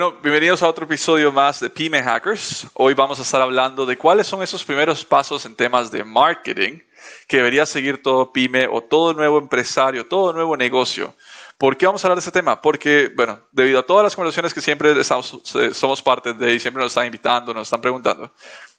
[0.00, 2.68] Bueno, bienvenidos a otro episodio más de Pyme Hackers.
[2.74, 6.78] Hoy vamos a estar hablando de cuáles son esos primeros pasos en temas de marketing
[7.26, 11.16] que debería seguir todo pyme o todo nuevo empresario, todo nuevo negocio.
[11.58, 12.62] ¿Por qué vamos a hablar de este tema?
[12.62, 15.36] Porque, bueno, debido a todas las conversaciones que siempre estamos,
[15.72, 18.32] somos parte de y siempre nos están invitando, nos están preguntando,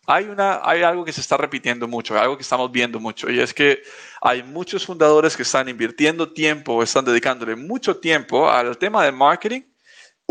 [0.06, 3.42] hay, una, hay algo que se está repitiendo mucho, algo que estamos viendo mucho, y
[3.42, 3.84] es que
[4.22, 9.64] hay muchos fundadores que están invirtiendo tiempo, están dedicándole mucho tiempo al tema de marketing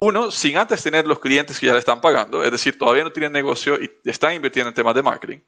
[0.01, 3.11] uno, sin antes tener los clientes que ya le están pagando, es decir, todavía no
[3.11, 5.39] tienen negocio y están invirtiendo en temas de marketing.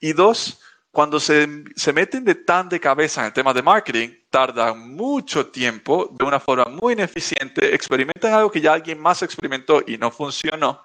[0.00, 4.08] Y dos, cuando se, se meten de tan de cabeza en el tema de marketing,
[4.30, 9.80] tardan mucho tiempo de una forma muy ineficiente, experimentan algo que ya alguien más experimentó
[9.86, 10.82] y no funcionó,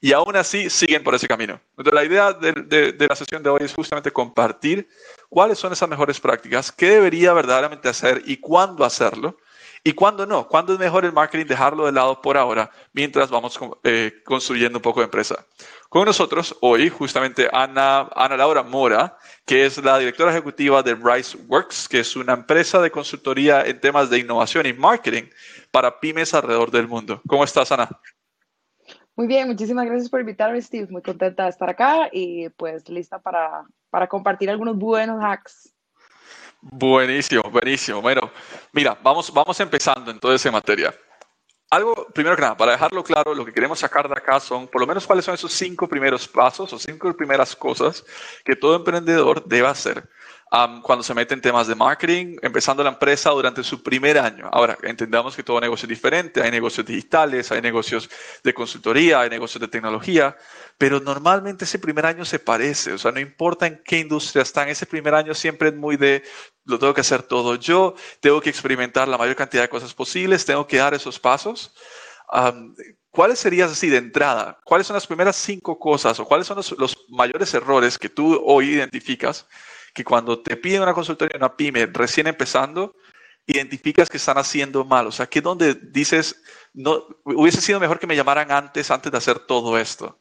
[0.00, 1.60] y aún así siguen por ese camino.
[1.70, 4.88] Entonces, la idea de, de, de, la sesión de hoy es justamente compartir
[5.28, 9.38] cuáles son esas mejores prácticas, qué debería verdaderamente hacer y cuándo hacerlo,
[9.86, 10.48] ¿Y cuándo no?
[10.48, 14.82] ¿Cuándo es mejor el marketing dejarlo de lado por ahora mientras vamos eh, construyendo un
[14.82, 15.44] poco de empresa?
[15.90, 21.36] Con nosotros hoy justamente Ana, Ana Laura Mora, que es la directora ejecutiva de Rice
[21.48, 25.24] Works, que es una empresa de consultoría en temas de innovación y marketing
[25.70, 27.20] para pymes alrededor del mundo.
[27.28, 27.86] ¿Cómo estás, Ana?
[29.16, 30.88] Muy bien, muchísimas gracias por invitarme, Steve.
[30.90, 35.73] Muy contenta de estar acá y pues lista para, para compartir algunos buenos hacks.
[36.72, 38.00] Buenísimo, buenísimo.
[38.00, 38.30] Bueno,
[38.72, 40.94] mira, vamos, vamos empezando entonces en materia.
[41.70, 44.80] Algo, primero que nada, para dejarlo claro, lo que queremos sacar de acá son, por
[44.80, 48.04] lo menos, cuáles son esos cinco primeros pasos o cinco primeras cosas
[48.44, 50.08] que todo emprendedor debe hacer
[50.82, 54.48] cuando se mete en temas de marketing, empezando la empresa durante su primer año.
[54.52, 58.08] Ahora, entendamos que todo negocio es diferente, hay negocios digitales, hay negocios
[58.42, 60.36] de consultoría, hay negocios de tecnología,
[60.78, 64.68] pero normalmente ese primer año se parece, o sea, no importa en qué industria están,
[64.68, 66.22] ese primer año siempre es muy de,
[66.64, 70.44] lo tengo que hacer todo yo, tengo que experimentar la mayor cantidad de cosas posibles,
[70.44, 71.74] tengo que dar esos pasos.
[73.10, 74.58] ¿Cuáles serías así de entrada?
[74.64, 78.40] ¿Cuáles son las primeras cinco cosas o cuáles son los, los mayores errores que tú
[78.44, 79.46] hoy identificas
[79.94, 82.96] que cuando te piden una consultoría, una pyme recién empezando,
[83.46, 85.06] identificas que están haciendo mal.
[85.06, 89.18] O sea, que donde dices, no, hubiese sido mejor que me llamaran antes, antes de
[89.18, 90.18] hacer todo esto.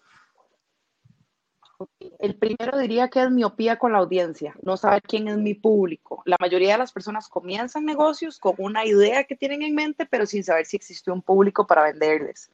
[2.20, 6.22] El primero diría que es miopía con la audiencia, no saber quién es mi público.
[6.26, 10.26] La mayoría de las personas comienzan negocios con una idea que tienen en mente, pero
[10.26, 12.52] sin saber si existe un público para venderles.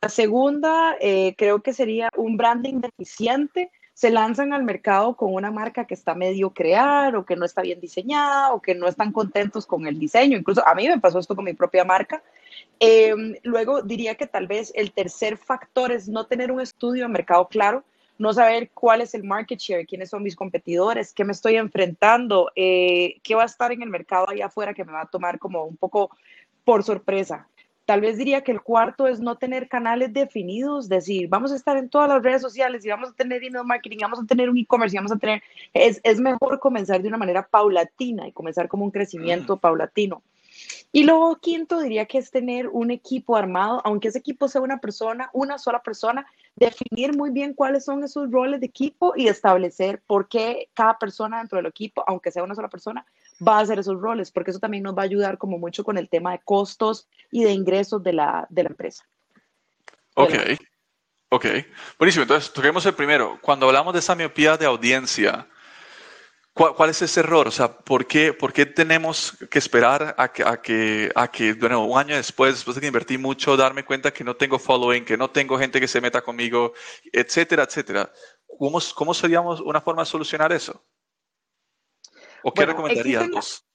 [0.00, 5.50] La segunda, eh, creo que sería un branding deficiente se lanzan al mercado con una
[5.50, 9.12] marca que está medio crear o que no está bien diseñada o que no están
[9.12, 10.38] contentos con el diseño.
[10.38, 12.22] Incluso a mí me pasó esto con mi propia marca.
[12.78, 17.08] Em, luego diría que tal vez el tercer factor es no tener un estudio de
[17.12, 17.84] mercado claro,
[18.16, 22.50] no saber cuál es el market share, quiénes son mis competidores, qué me estoy enfrentando,
[22.56, 25.38] eh, qué va a estar en el mercado allá afuera que me va a tomar
[25.38, 26.10] como un poco
[26.64, 27.49] por sorpresa.
[27.90, 31.76] Tal vez diría que el cuarto es no tener canales definidos, decir, vamos a estar
[31.76, 34.56] en todas las redes sociales y vamos a tener email marketing, vamos a tener un
[34.58, 35.42] e-commerce y vamos a tener,
[35.74, 40.22] es, es, mejor comenzar de una manera paulatina y comenzar como un crecimiento paulatino.
[40.92, 44.78] Y luego quinto diría que es tener un equipo armado, aunque ese equipo sea una
[44.78, 46.24] persona, una sola persona,
[46.54, 51.38] definir muy bien cuáles son esos roles de equipo y establecer por qué cada persona
[51.38, 53.04] dentro del equipo, aunque sea una sola persona,
[53.46, 55.98] va a hacer esos roles, porque eso también nos va a ayudar como mucho con
[55.98, 59.04] el tema de costos y de ingresos de la, de la empresa.
[60.14, 60.34] Ok,
[61.30, 61.46] ok.
[61.98, 63.38] Buenísimo, entonces toquemos el primero.
[63.40, 65.48] Cuando hablamos de esa miopía de audiencia,
[66.52, 67.48] ¿cuál, cuál es ese error?
[67.48, 71.54] O sea, ¿por qué, ¿por qué tenemos que esperar a que, a que, a que,
[71.54, 75.04] bueno, un año después, después de que invertí mucho, darme cuenta que no tengo following,
[75.04, 76.74] que no tengo gente que se meta conmigo,
[77.12, 78.12] etcétera, etcétera?
[78.58, 80.84] ¿Cómo, cómo seríamos una forma de solucionar eso?
[82.42, 83.66] ¿O qué bueno, recomendarías vos?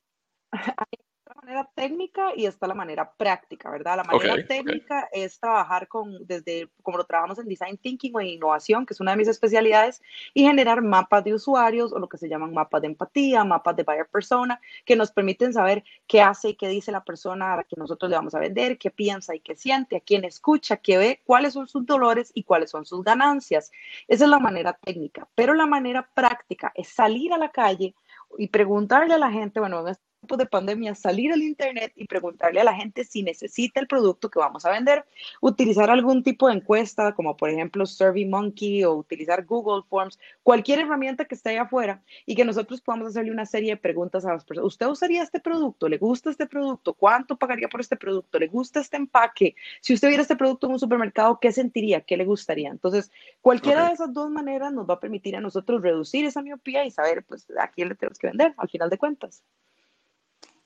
[0.51, 1.05] Hay
[1.45, 3.97] manera técnica y está la manera práctica, ¿verdad?
[3.97, 8.27] La manera técnica es trabajar con, desde, como lo trabajamos en Design Thinking o en
[8.27, 10.01] Innovación, que es una de mis especialidades,
[10.33, 13.83] y generar mapas de usuarios o lo que se llaman mapas de empatía, mapas de
[13.83, 17.63] buyer persona, que nos permiten saber qué hace y qué dice la persona a la
[17.63, 20.97] que nosotros le vamos a vender, qué piensa y qué siente, a quién escucha, qué
[20.97, 23.71] ve, cuáles son sus dolores y cuáles son sus ganancias.
[24.07, 27.93] Esa es la manera técnica, pero la manera práctica es salir a la calle
[28.37, 29.95] y preguntarle a la gente, bueno, en
[30.35, 34.39] de pandemia, salir al Internet y preguntarle a la gente si necesita el producto que
[34.39, 35.05] vamos a vender,
[35.41, 41.25] utilizar algún tipo de encuesta, como por ejemplo SurveyMonkey o utilizar Google Forms, cualquier herramienta
[41.25, 44.43] que esté ahí afuera y que nosotros podamos hacerle una serie de preguntas a las
[44.43, 44.67] personas.
[44.67, 45.87] ¿Usted usaría este producto?
[45.87, 46.93] ¿Le gusta este producto?
[46.93, 48.39] ¿Cuánto pagaría por este producto?
[48.39, 49.55] ¿Le gusta este empaque?
[49.81, 52.01] Si usted viera este producto en un supermercado, ¿qué sentiría?
[52.01, 52.69] ¿Qué le gustaría?
[52.69, 53.11] Entonces,
[53.41, 56.91] cualquiera de esas dos maneras nos va a permitir a nosotros reducir esa miopía y
[56.91, 59.43] saber, pues, a quién le tenemos que vender al final de cuentas.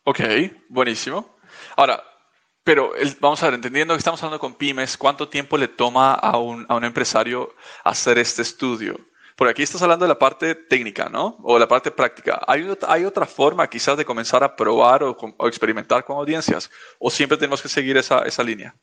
[0.04, 0.19] Ok,
[0.69, 1.38] buenísimo.
[1.75, 2.04] Ahora,
[2.63, 6.38] pero vamos a ver, entendiendo que estamos hablando con pymes, ¿cuánto tiempo le toma a
[6.38, 9.00] un, a un empresario hacer este estudio?
[9.36, 11.38] Porque aquí estás hablando de la parte técnica, ¿no?
[11.44, 12.42] O la parte práctica.
[12.46, 16.69] ¿Hay, hay otra forma quizás de comenzar a probar o, o, experimentar con audiencias?
[17.00, 18.75] ¿O siempre tenemos que seguir esa, esa línea?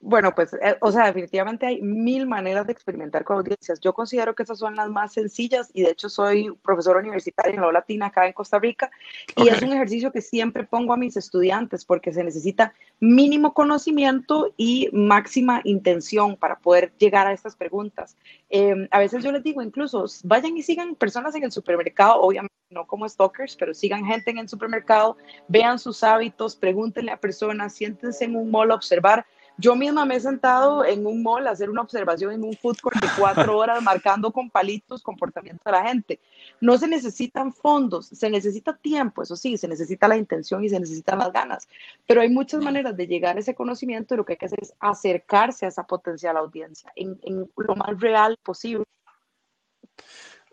[0.00, 3.80] Bueno, pues, eh, o sea, definitivamente hay mil maneras de experimentar con audiencias.
[3.80, 7.60] Yo considero que esas son las más sencillas y de hecho soy profesora universitaria en
[7.60, 8.92] la Latina acá en Costa Rica
[9.34, 14.54] y es un ejercicio que siempre pongo a mis estudiantes porque se necesita mínimo conocimiento
[14.56, 18.16] y máxima intención para poder llegar a estas preguntas.
[18.50, 22.54] Em, a veces yo les digo incluso, vayan y sigan personas en el supermercado, obviamente
[22.70, 25.16] no como stalkers, pero sigan gente en el supermercado,
[25.48, 29.26] vean sus hábitos, pregúntenle a personas, siéntense en un mall a observar
[29.58, 32.78] yo misma me he sentado en un mall a hacer una observación en un food
[32.80, 36.20] court de cuatro horas marcando con palitos comportamiento de la gente.
[36.60, 40.78] No se necesitan fondos, se necesita tiempo, eso sí, se necesita la intención y se
[40.78, 41.68] necesitan las ganas,
[42.06, 44.62] pero hay muchas maneras de llegar a ese conocimiento y lo que hay que hacer
[44.62, 48.84] es acercarse a esa potencial audiencia en, en lo más real posible.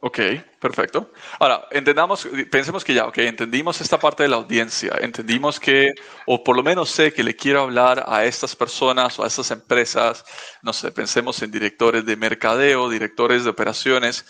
[0.02, 0.20] Ok,
[0.60, 1.12] perfecto.
[1.40, 5.94] Ahora, entendamos, pensemos que ya, ok, entendimos esta parte de la audiencia, entendimos que,
[6.28, 9.50] o por lo menos sé que le quiero hablar a estas personas o a estas
[9.52, 10.24] empresas,
[10.62, 14.26] no sé, pensemos en directores de mercadeo, directores de operaciones.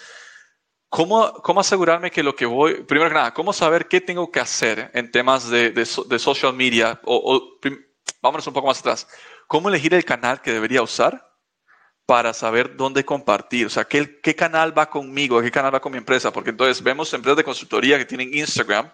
[0.88, 4.40] ¿Cómo, cómo asegurarme que lo que voy, primero que nada, cómo saber qué tengo que
[4.40, 7.02] hacer en temas de, de, social media?
[7.04, 7.60] O, o
[8.22, 9.08] vámonos un poco más atrás.
[9.48, 11.25] ¿Cómo elegir el canal que debería usar?
[12.06, 15.98] Para saber dónde compartir, o sea, ¿qué, canal va conmigo, qué canal va con mi
[15.98, 18.92] empresa, porque entonces vemos empresas de consultoría que tienen Instagram,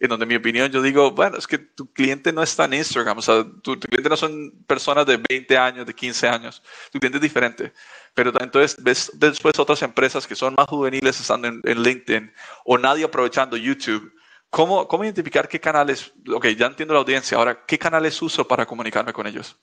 [0.00, 2.74] en donde en mi opinión yo digo, bueno, es que tu cliente no está en
[2.74, 6.98] Instagram, o sea, tu, cliente no son personas de 20 años, de 15 años, tu
[6.98, 7.72] cliente es diferente.
[8.14, 12.32] Pero entonces ves después otras empresas que son más juveniles estando en, en LinkedIn
[12.64, 14.12] o nadie aprovechando YouTube.
[14.50, 18.64] ¿Cómo, ¿Cómo identificar qué canales, ok, ya entiendo la audiencia, ahora, qué canales uso para
[18.64, 19.58] comunicarme con ellos?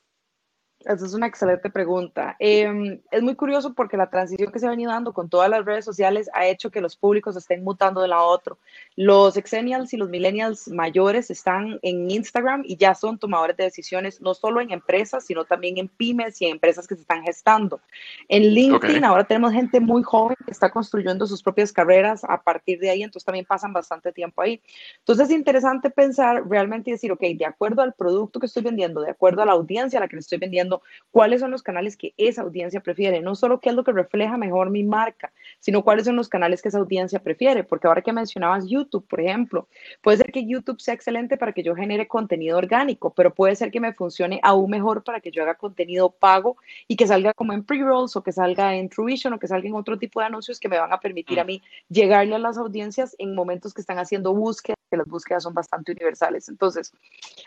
[0.85, 2.35] Esa es una excelente pregunta.
[2.39, 5.63] Em, es muy curioso porque la transición que se ha venido dando con todas las
[5.63, 8.57] redes sociales ha hecho que los públicos estén mutando de lado a otro.
[8.95, 14.21] Los exennials y los millennials mayores están en Instagram y ya son tomadores de decisiones
[14.21, 17.79] no solo en empresas, sino también en pymes y en empresas que se están gestando.
[18.27, 22.79] En LinkedIn ahora tenemos gente muy joven que está construyendo sus propias carreras a partir
[22.79, 24.61] de ahí, entonces también pasan bastante tiempo ahí.
[24.99, 29.01] Entonces es interesante pensar realmente y decir, ok, de acuerdo al producto que estoy vendiendo,
[29.01, 30.70] de acuerdo a la audiencia a la que le estoy vendiendo,
[31.11, 34.37] cuáles son los canales que esa audiencia prefiere, no solo qué es lo que refleja
[34.37, 38.13] mejor mi marca, sino cuáles son los canales que esa audiencia prefiere, porque ahora que
[38.13, 39.67] mencionabas YouTube, por ejemplo,
[40.01, 43.71] puede ser que YouTube sea excelente para que yo genere contenido orgánico, pero puede ser
[43.71, 46.57] que me funcione aún mejor para que yo haga contenido pago
[46.87, 49.75] y que salga como en pre-rolls o que salga en TrueVision o que salga en
[49.75, 51.47] otro tipo de anuncios que me van a permitir a mm.
[51.47, 55.53] mí llegarle a las audiencias en momentos que están haciendo búsqueda, que las búsquedas son
[55.53, 56.49] bastante universales.
[56.49, 56.93] Entonces,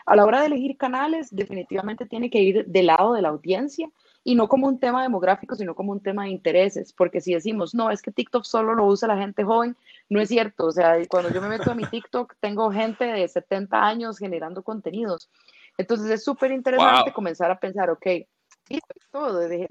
[0.05, 3.89] a la hora de elegir canales, definitivamente tiene que ir del lado de la audiencia
[4.23, 7.75] y no como un tema demográfico, sino como un tema de intereses, porque si decimos,
[7.75, 9.77] no, es que TikTok solo lo usa la gente joven,
[10.09, 13.27] no es cierto, o sea, cuando yo me meto a mi TikTok, tengo gente de
[13.27, 15.29] 70 años generando contenidos.
[15.77, 18.05] Entonces es súper interesante comenzar a pensar, ok,
[18.67, 18.79] sí,
[19.11, 19.67] todo, desde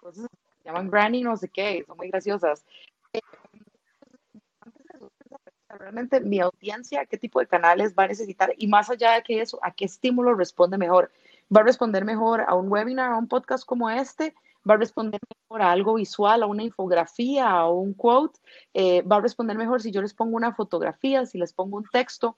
[0.00, 0.26] cosas
[0.62, 2.64] se llaman granny, no sé qué, son muy graciosas.
[5.80, 9.40] Realmente mi audiencia, qué tipo de canales va a necesitar y más allá de que
[9.40, 11.10] eso, a qué estímulo responde mejor
[11.54, 14.34] va a responder mejor a un webinar, a un podcast como este,
[14.68, 18.38] va a responder mejor a algo visual, a una infografía, a un quote,
[18.74, 21.84] eh, va a responder mejor si yo les pongo una fotografía, si les pongo un
[21.90, 22.36] texto,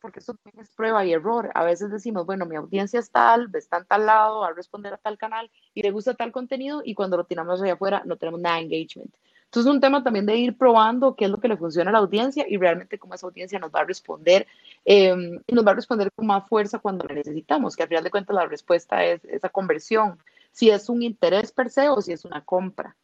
[0.00, 1.50] porque eso también es prueba y error.
[1.54, 4.94] A veces decimos, bueno, mi audiencia es tal, está en tal lado, va a responder
[4.94, 8.16] a tal canal y le gusta tal contenido y cuando lo tiramos allá afuera no
[8.16, 9.14] tenemos nada de engagement.
[9.46, 11.92] Entonces, es un tema también de ir probando qué es lo que le funciona a
[11.92, 14.46] la audiencia y realmente cómo esa audiencia nos va a responder
[14.84, 18.04] em, y nos va a responder con más fuerza cuando la necesitamos, que al final
[18.04, 20.18] de cuentas la respuesta es esa conversión,
[20.52, 22.96] si es un interés per se o si es una compra.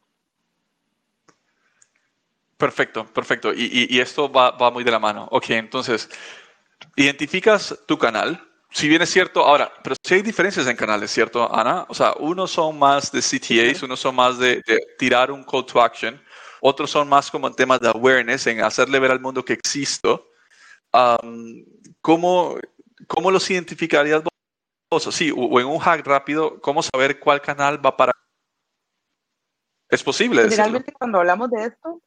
[2.57, 3.51] Perfecto, perfecto.
[3.53, 5.27] Y, esto va, va, muy de la mano.
[5.31, 6.09] Ok, entonces,
[6.95, 8.41] identificas tu canal.
[8.69, 11.85] Si bien es cierto, ahora, pero si hay diferencias en canales, ¿cierto, Ana?
[11.89, 14.63] O sea, unos son más de CTAs, unos son más de,
[14.97, 16.19] tirar un call to action,
[16.65, 20.29] otros son más como en temas de awareness, en hacerle ver al mundo que existo.
[21.99, 22.55] ¿cómo,
[23.05, 24.23] ¿Cómo los identificarías
[24.89, 25.03] vos?
[25.11, 28.13] Sí, o en un hack rápido, ¿cómo saber cuál canal va para...
[29.89, 30.43] Es posible.
[30.43, 32.01] Generalmente cuando hablamos de esto,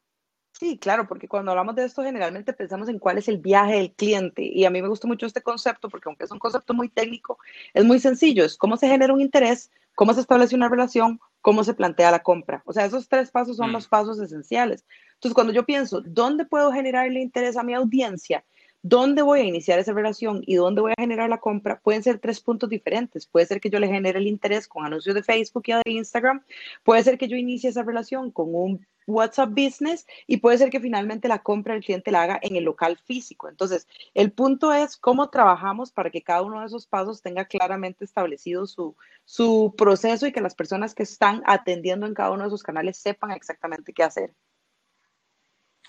[0.59, 3.93] Sí, claro, porque cuando hablamos de esto generalmente pensamos en cuál es el viaje del
[3.93, 6.89] cliente y a mí me gusta mucho este concepto porque aunque es un concepto muy
[6.89, 7.37] técnico,
[7.75, 11.63] es muy sencillo, es cómo se genera un interés, cómo se establece una relación, cómo
[11.63, 12.61] se plantea la compra.
[12.65, 13.71] O sea, esos tres pasos son mm.
[13.71, 14.85] los pasos esenciales.
[15.13, 18.43] Entonces, cuando yo pienso, ¿dónde puedo generarle interés a mi audiencia?
[18.89, 21.77] ¿Dónde voy a iniciar esa relación y dónde voy a generar la compra?
[21.81, 23.27] Pueden ser tres puntos diferentes.
[23.27, 26.41] Puede ser que yo le genere el interés con anuncios de Facebook y de Instagram.
[26.85, 30.79] Puede ser que yo inicie esa relación con un WhatsApp Business y puede ser que
[30.79, 33.49] finalmente la compra el cliente la haga en el local físico.
[33.49, 38.05] Entonces, el punto es cómo trabajamos para que cada uno de esos pasos tenga claramente
[38.05, 42.47] establecido su, su proceso y que las personas que están atendiendo en cada uno de
[42.47, 44.33] esos canales sepan exactamente qué hacer.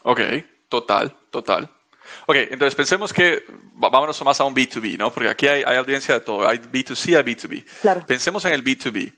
[0.03, 0.21] Ok,
[0.69, 1.78] total, total.
[2.27, 5.13] Ok, entonces pensemos que vámonos más a un B2B, ¿no?
[5.13, 7.65] Porque aquí hay, hay audiencia de todo, hay B2C, hay B2B.
[7.81, 8.05] Claro.
[8.07, 9.15] Pensemos en el B2B.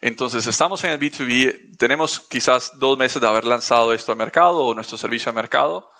[0.00, 4.58] Entonces, estamos en el B2B, tenemos quizás dos meses de haber lanzado esto al mercado
[4.58, 5.90] o nuestro servicio al mercado.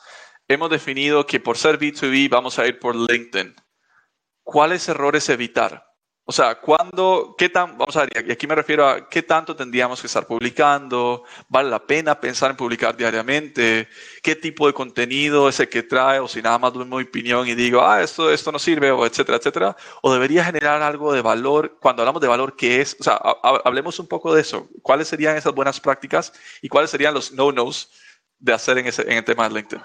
[0.47, 3.55] Hemos definido que por ser B2B vamos a ir por LinkedIn.
[4.43, 5.87] ¿Cuáles errores evitar?
[6.27, 9.55] O sea, ¿cuándo, qué tan, vamos a ver, y aquí me refiero a qué tanto
[9.55, 11.25] tendríamos que estar publicando?
[11.49, 13.89] ¿Vale la pena pensar en publicar diariamente?
[14.23, 16.21] ¿Qué tipo de contenido es el que trae?
[16.21, 19.05] O si nada más doy mi opinión y digo, ah, esto, esto no sirve, o
[19.05, 19.77] etcétera, etcétera.
[20.01, 21.77] ¿O debería generar algo de valor?
[21.79, 22.97] Cuando hablamos de valor, ¿qué es?
[22.99, 23.21] O sea,
[23.65, 24.67] hablemos un poco de eso.
[24.81, 27.91] ¿Cuáles serían esas buenas prácticas y cuáles serían los no-nos
[28.39, 29.85] de hacer en, ese, en el tema de LinkedIn?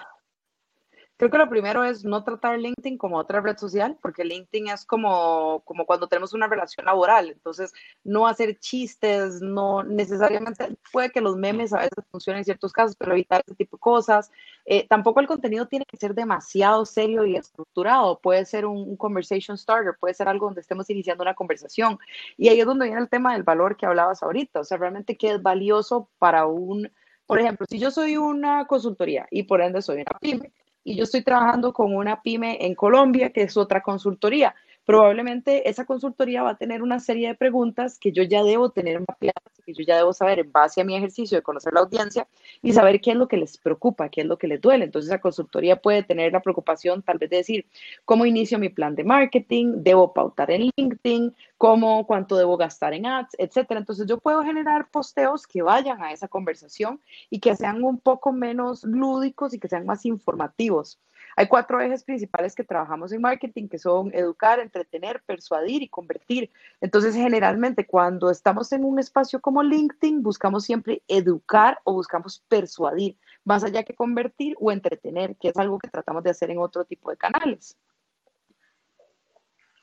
[1.20, 4.86] Creo que lo primero es no tratar LinkedIn como otra red social, porque LinkedIn es
[4.86, 7.30] como, como cuando tenemos una relación laboral.
[7.32, 7.74] Entonces,
[8.06, 12.96] no hacer chistes, no necesariamente, puede que los memes a veces funcionen en ciertos casos,
[12.96, 14.32] pero evitar ese tipo de cosas.
[14.64, 18.18] Eh, tampoco el contenido tiene que ser demasiado serio y estructurado.
[18.22, 22.00] Puede ser un, un, conversation starter, puede ser algo donde estemos iniciando una conversación.
[22.38, 24.62] Y ahí es donde viene el tema del valor que hablabas ahorita.
[24.62, 26.90] O sea, realmente qué es valioso para un,
[27.26, 31.04] por ejemplo, si yo soy una consultoría y por ende soy una pyme y yo
[31.04, 34.56] estoy trabajando con una pyme en Colombia, que es otra consultoría
[34.90, 39.00] probablemente esa consultoría va a tener una serie de preguntas que yo ya debo tener
[39.08, 42.28] mapeadas, que yo ya debo saber en base a mi ejercicio de conocer la audiencia
[42.64, 44.86] y saber qué es lo que les preocupa, qué es lo que les duele.
[44.86, 47.68] Entonces, la consultoría puede tener la preocupación tal vez de decir,
[48.04, 49.84] ¿cómo inicio mi plan de marketing?
[49.84, 51.36] ¿Debo pautar en LinkedIn?
[51.60, 53.36] ¿Cómo, cuánto debo gastar en ads?
[53.38, 53.82] Etcétera.
[53.82, 58.32] Entonces, yo puedo generar posteos que vayan a esa conversación y que sean un poco
[58.32, 61.00] menos lúdicos y que sean más informativos.
[61.36, 66.52] Hay cuatro ejes principales que trabajamos en marketing, que son educar, entretener, persuadir y convertir.
[66.82, 73.18] Entonces, generalmente cuando estamos en un espacio como LinkedIn, buscamos siempre educar o buscamos persuadir,
[73.44, 76.86] más allá que convertir o entretener, que es algo que tratamos de hacer en otro
[76.86, 77.78] tipo de canales.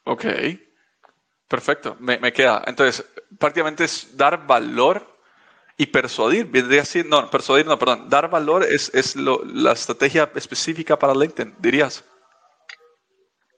[0.04, 0.24] Ok,
[1.48, 2.62] perfecto, me, me queda.
[2.66, 3.04] Entonces,
[3.38, 5.15] prácticamente es dar valor
[5.76, 10.30] y persuadir, vendría así, no, persuadir, no, perdón, dar valor es, es lo, la estrategia
[10.34, 12.04] específica para LinkedIn, dirías.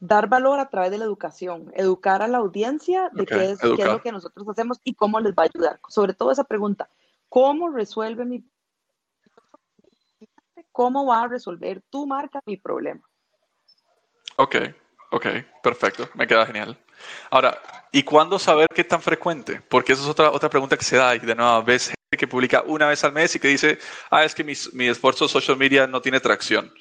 [0.01, 3.83] Dar valor a través de la educación, educar a la audiencia de qué, es, qué,
[3.83, 5.81] es, lo que nosotros hacemos y cómo les va a ayudar.
[5.89, 6.89] Sobre todo esa pregunta,
[7.29, 8.45] ¿cómo resuelve mi...
[10.73, 13.01] ¿Cómo va a resolver tu marca mi problema?
[14.37, 14.57] Ok,
[15.11, 15.27] ok,
[15.63, 16.79] perfecto, me queda genial.
[17.31, 17.61] Ahora,
[17.91, 19.61] ¿y cuándo saber qué tan frecuente?
[19.69, 22.63] Porque esa es otra, otra pregunta que se da y de nuevo ves que publica
[22.67, 23.79] una vez al mes y que dice,
[24.11, 26.73] ah, es que mi, mi esfuerzo social media no tiene tracción.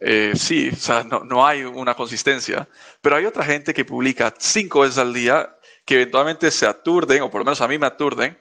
[0.00, 2.68] Eh, sí, o sea, no, no, hay una consistencia,
[3.00, 7.30] pero hay otra gente que publica cinco veces al día que eventualmente se aturden, o
[7.30, 8.38] por lo menos a mí me aturden,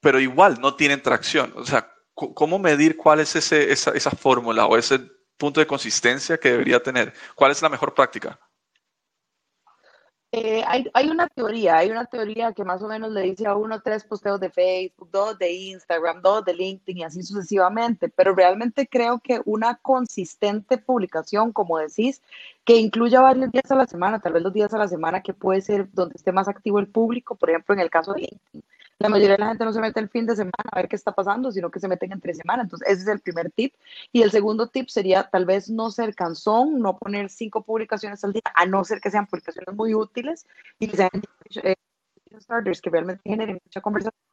[0.00, 1.52] pero igual no tienen tracción.
[1.56, 5.00] O sea, ¿cómo medir cuál es ese, esa, esa fórmula o ese
[5.36, 7.12] punto de consistencia que debería tener?
[7.34, 8.38] ¿Cuál es la mejor práctica?
[10.34, 13.54] Eh, hay, hay, una teoría, hay una teoría que más o menos le dice a
[13.54, 18.34] uno tres posteos de Facebook, dos de Instagram, dos de LinkedIn y así sucesivamente, pero
[18.34, 22.22] realmente creo que una consistente publicación, como decís,
[22.64, 25.34] que incluya varios días a la semana, tal vez los días a la semana que
[25.34, 28.62] puede ser donde esté más activo el público, por ejemplo, en el caso de LinkedIn,
[28.98, 30.96] La mayoría de la gente no se mete el fin de semana a ver qué
[30.96, 32.62] está pasando, sino que se meten entre semana.
[32.62, 33.74] Entonces, ese es el primer tip.
[34.12, 38.32] Y el segundo tip sería tal vez no ser cansón, no poner cinco publicaciones al
[38.32, 40.46] día, a no ser que sean publicaciones muy útiles
[40.78, 41.10] y que sean
[41.62, 41.74] eh,
[42.38, 44.31] starters que realmente generen mucha conversación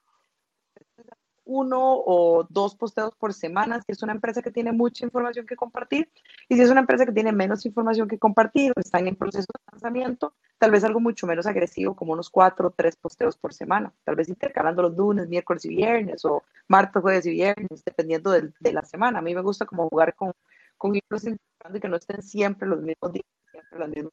[1.50, 5.56] uno o dos posteos por semana, si es una empresa que tiene mucha información que
[5.56, 6.12] compartir,
[6.48, 9.48] y si es una empresa que tiene menos información que compartir o están en proceso
[9.48, 13.51] de lanzamiento, tal vez algo mucho menos agresivo, como unos cuatro o tres posteos por
[13.51, 18.29] semana, tal vez intercalando los lunes, miércoles y viernes, o martes, jueves y viernes, dependiendo
[18.29, 19.18] de, la semana.
[19.18, 20.32] A mí me gusta como jugar con,
[20.77, 24.12] con libros y que no estén siempre los mismos días, siempre las mismas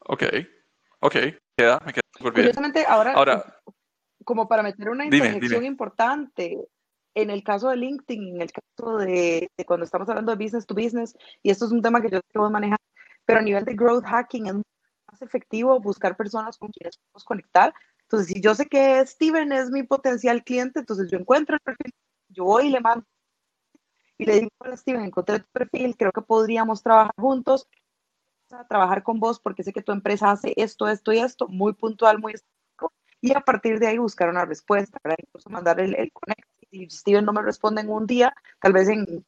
[0.00, 0.22] Ok,
[1.00, 1.14] ok,
[1.56, 3.44] queda, me queda Curiosamente, ahora, ahora
[4.28, 6.68] como para meter una interjección importante,
[7.14, 10.74] en el caso de LinkedIn, en el caso de, cuando estamos hablando de business to
[10.74, 12.78] business, y esto es un tema que yo quiero manejar,
[13.24, 17.72] pero a nivel de growth hacking es más efectivo buscar personas con quienes podemos conectar.
[18.02, 21.94] Entonces, si yo sé que Steven es mi potencial cliente, entonces yo encuentro el perfil,
[22.28, 23.06] yo voy y le mando
[24.18, 27.66] y le digo, hola Steven, encontré tu perfil, creo que podríamos trabajar juntos,
[28.50, 31.72] a trabajar con vos porque sé que tu empresa hace esto, esto y esto, muy
[31.72, 32.34] puntual, muy
[33.20, 36.48] y a partir de ahí buscar una respuesta, para incluso mandar el, el connect.
[36.70, 39.24] Si Steven no me responde en un día, tal vez en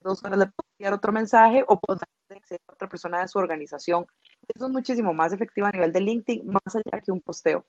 [0.00, 2.08] dos horas le puedo enviar otro mensaje o puedo dar
[2.38, 4.06] a otra persona de su organización.
[4.54, 7.66] Eso es muchísimo más efectivo a nivel de LinkedIn, más allá que un posteo.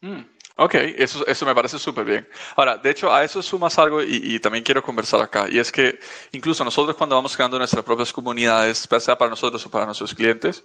[0.00, 0.22] Mm,
[0.56, 2.28] ok, eso, eso me parece súper bien.
[2.56, 5.70] Ahora, de hecho, a eso sumas algo y, y, también quiero conversar acá, y es
[5.70, 6.00] que
[6.32, 10.64] incluso nosotros cuando vamos creando nuestras propias comunidades, sea para nosotros o para nuestros clientes,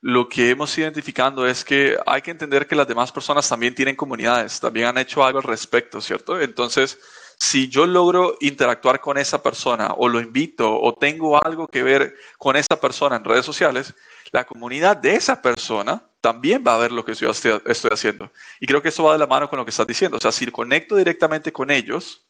[0.00, 3.96] lo que hemos identificado es que hay que entender que las demás personas también tienen
[3.96, 6.40] comunidades, también han hecho algo al respecto, ¿cierto?
[6.40, 6.98] Entonces,
[7.38, 12.14] si yo logro interactuar con esa persona o lo invito o tengo algo que ver
[12.38, 13.94] con esa persona en redes sociales,
[14.32, 17.60] la comunidad de esa persona también va a ver lo que yo estoy,
[17.90, 18.32] haciendo.
[18.60, 20.16] Y creo que eso va de la mano con lo que estás diciendo.
[20.16, 22.26] O sea, si conecto directamente con ellos,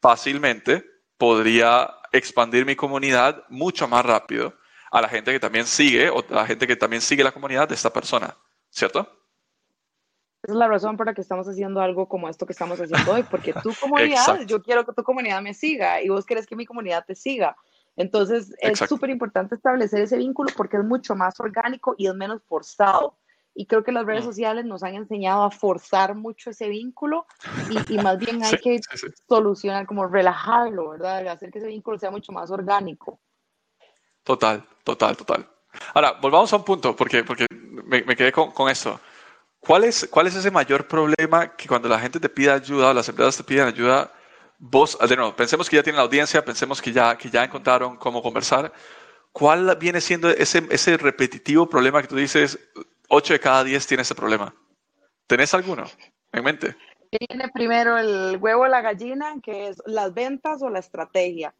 [0.00, 0.84] fácilmente
[1.16, 4.54] podría expandir mi comunidad mucho más rápido
[4.92, 7.66] a la gente que también sigue o a la gente que también sigue la comunidad
[7.66, 8.36] de esta persona,
[8.68, 9.00] ¿cierto?
[10.42, 13.10] Esa es la razón por la que estamos haciendo algo como esto que estamos haciendo
[13.10, 16.56] hoy, porque tu comunidad, yo quiero que tu comunidad me siga y vos querés que
[16.56, 17.56] mi comunidad te siga.
[17.96, 22.42] Entonces es súper importante establecer ese vínculo porque es mucho más orgánico y es menos
[22.46, 23.16] forzado.
[23.54, 24.28] Y creo que las redes mm.
[24.28, 27.26] sociales nos han enseñado a forzar mucho ese vínculo
[27.88, 28.80] y, más bien hay que
[29.26, 31.28] solucionar, como relajarlo, ¿verdad?
[31.28, 33.20] Hacer que ese vínculo sea mucho más orgánico.
[34.24, 35.48] Total, total, total.
[35.94, 39.00] Ahora, volvamos a un punto, porque, porque me, me quedé con, con esto.
[39.58, 42.94] ¿Cuál es, ¿Cuál es ese mayor problema que cuando la gente te pide ayuda o
[42.94, 44.12] las empresas te piden ayuda,
[44.58, 47.96] vos, de nuevo, pensemos que ya tienen la audiencia, pensemos que ya, que ya encontraron
[47.96, 48.72] cómo conversar,
[49.30, 52.58] ¿cuál viene siendo ese, ese repetitivo problema que tú dices,
[53.08, 54.54] 8 de cada 10 tiene ese problema?
[55.26, 55.84] ¿Tenés alguno
[56.32, 56.76] en mente?
[57.28, 61.54] Viene primero el huevo la gallina, que es las ventas o la estrategia.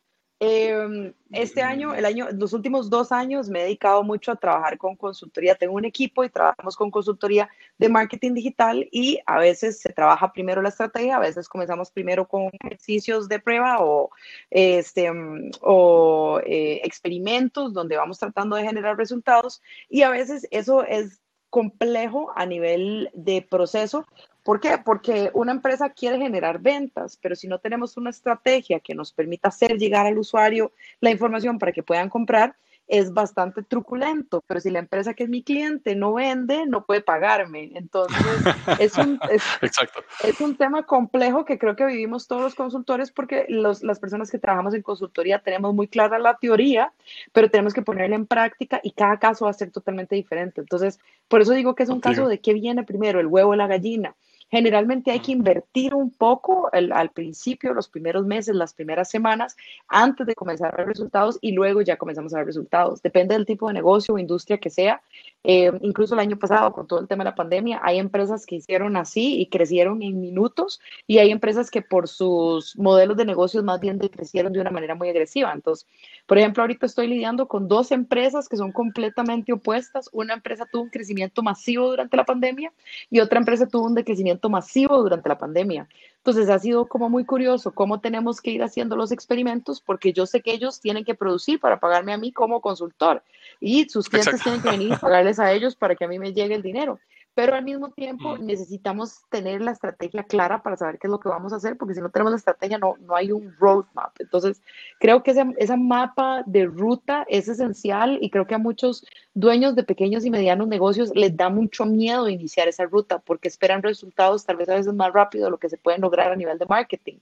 [0.44, 4.76] Em, este año, el año, los últimos dos años me he dedicado mucho a trabajar
[4.76, 5.54] con consultoría.
[5.54, 10.32] Tengo un equipo y trabajamos con consultoría de marketing digital y a veces se trabaja
[10.32, 14.10] primero la estrategia, a veces comenzamos primero con ejercicios de prueba o,
[14.50, 15.12] este,
[15.60, 22.32] o eh, experimentos donde vamos tratando de generar resultados y a veces eso es complejo
[22.34, 24.08] a nivel de proceso
[24.42, 24.78] ¿Por qué?
[24.84, 29.48] Porque una empresa quiere generar ventas, pero si no tenemos una estrategia que nos permita
[29.48, 32.56] hacer llegar al usuario la información para que puedan comprar,
[32.88, 37.00] es bastante truculento, pero si la empresa que es mi cliente no vende, no puede
[37.00, 37.70] pagarme.
[37.74, 38.18] Entonces,
[38.80, 43.82] es un, es, un tema complejo que creo que vivimos todos los consultores porque los,
[43.82, 46.92] las personas que trabajamos en consultoría tenemos muy clara la teoría,
[47.32, 50.60] pero tenemos que ponerla en práctica y cada caso va a ser totalmente diferente.
[50.60, 53.56] Entonces, por eso digo que es un caso de qué viene primero, el huevo o
[53.56, 54.16] la gallina.
[54.52, 59.56] Generalmente hay que invertir un poco al principio, los primeros meses, las primeras semanas,
[59.88, 63.00] antes de comenzar a ver resultados y luego ya comenzamos a ver resultados.
[63.00, 65.00] Depende del tipo de negocio o industria que sea.
[65.42, 68.56] Eh, incluso el año pasado, con todo el tema de la pandemia, hay empresas que
[68.56, 73.64] hicieron así y crecieron en minutos y hay empresas que por sus modelos de negocios
[73.64, 75.50] más bien crecieron de una manera muy agresiva.
[75.54, 75.88] Entonces,
[76.26, 80.10] por ejemplo, ahorita estoy lidiando con dos empresas que son completamente opuestas.
[80.12, 82.70] Una empresa tuvo un crecimiento masivo durante la pandemia
[83.10, 85.88] y otra empresa tuvo un decrecimiento masivo durante la pandemia.
[86.18, 90.26] Entonces ha sido como muy curioso cómo tenemos que ir haciendo los experimentos porque yo
[90.26, 93.22] sé que ellos tienen que producir para pagarme a mí como consultor
[93.60, 96.32] y sus clientes tienen que venir y pagarles a ellos para que a mí me
[96.32, 97.00] llegue el dinero.
[97.34, 101.30] Pero al mismo tiempo necesitamos tener la estrategia clara para saber qué es lo que
[101.30, 104.12] vamos a hacer, porque si no tenemos la estrategia no, no hay un roadmap.
[104.18, 104.60] Entonces,
[105.00, 109.74] creo que ese, esa mapa de ruta es esencial y creo que a muchos dueños
[109.74, 114.44] de pequeños y medianos negocios les da mucho miedo iniciar esa ruta porque esperan resultados
[114.44, 116.66] tal vez a veces más rápido de lo que se pueden lograr a nivel de
[116.66, 117.18] marketing.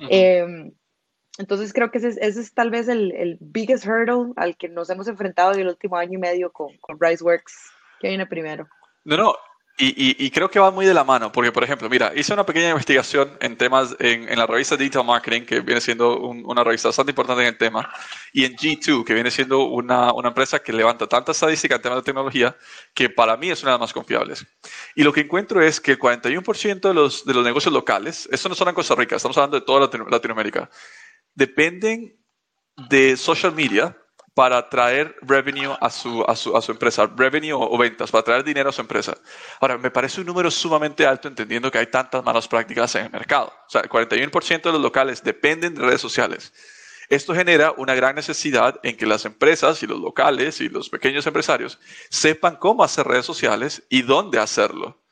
[0.00, 0.72] Em,
[1.38, 4.90] entonces creo que ese, ese es tal vez el, el, biggest hurdle al que nos
[4.90, 8.68] hemos enfrentado en el último año y medio con, con RiseWorks, que viene primero.
[9.08, 9.34] No, no,
[9.78, 12.44] y, y, creo que va muy de la mano, porque por ejemplo, mira, hice una
[12.44, 16.88] pequeña investigación en temas en, en la revista Digital Marketing, que viene siendo una revista
[16.88, 17.90] bastante importante en el tema,
[18.34, 21.98] y en G2, que viene siendo una, una empresa que levanta tanta estadística en temas
[22.00, 22.54] de tecnología,
[22.92, 24.46] que para mí es una de las más confiables.
[24.94, 28.50] Y lo que encuentro es que el 41% de los, de los negocios locales, esto
[28.50, 30.68] no solo en Costa Rica, estamos hablando de toda Latinoamérica,
[31.34, 32.14] dependen
[32.90, 33.96] de social media
[34.38, 38.44] para traer revenue a su, a su, a su empresa, revenue o, ventas, para traer
[38.44, 39.18] dinero a su empresa.
[39.58, 43.10] Ahora, me parece un número sumamente alto entendiendo que hay tantas malas prácticas en el
[43.10, 43.52] mercado.
[43.66, 46.52] O sea, el 41% de los locales dependen de redes sociales.
[47.08, 51.26] Esto genera una gran necesidad en que las empresas y los locales y los pequeños
[51.26, 55.02] empresarios sepan cómo hacer redes sociales y dónde hacerlo.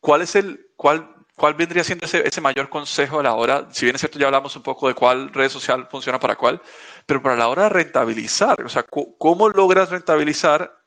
[0.00, 3.66] ¿Cuál es el, cuál, ¿Cuál vendría siendo ese, mayor consejo a la hora?
[3.72, 6.60] Si bien es cierto, ya hablamos un poco de cuál red social funciona para cuál,
[7.06, 10.78] pero para la hora de rentabilizar, o sea, ¿cómo logras rentabilizar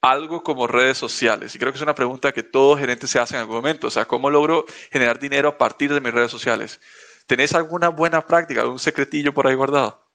[0.00, 1.54] algo como redes sociales?
[1.54, 3.90] Y creo que es una pregunta que todo gerente se hace en algún momento, o
[3.90, 6.80] sea, ¿cómo logro generar dinero a partir de mis redes sociales?
[7.26, 10.07] ¿Tenés alguna buena práctica, algún secretillo por ahí guardado?